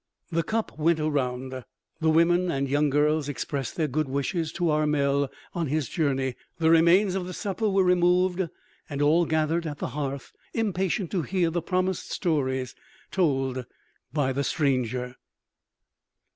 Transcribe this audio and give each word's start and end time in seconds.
The 0.31 0.41
cup 0.41 0.79
went 0.79 0.99
around; 0.99 1.63
the 1.99 2.09
women 2.09 2.49
and 2.49 2.67
young 2.67 2.89
girls 2.89 3.29
expressed 3.29 3.75
their 3.75 3.87
good 3.87 4.09
wishes 4.09 4.51
to 4.53 4.71
Armel 4.71 5.29
on 5.53 5.67
his 5.67 5.87
journey; 5.87 6.33
the 6.57 6.71
remains 6.71 7.13
of 7.13 7.27
the 7.27 7.35
supper 7.35 7.69
were 7.69 7.83
removed; 7.83 8.49
and 8.89 8.99
all 8.99 9.25
gathered 9.27 9.67
at 9.67 9.77
the 9.77 9.89
hearth, 9.89 10.31
impatient 10.55 11.11
to 11.11 11.21
hear 11.21 11.51
the 11.51 11.61
promised 11.61 12.09
stories 12.11 12.73
told 13.11 13.67
by 14.11 14.33
the 14.33 14.43
stranger. 14.43 15.17